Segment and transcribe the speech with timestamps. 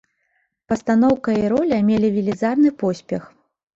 [0.71, 3.21] Пастаноўка і роля мелі велізарны поспех.